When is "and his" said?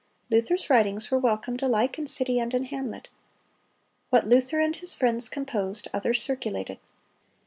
4.59-4.95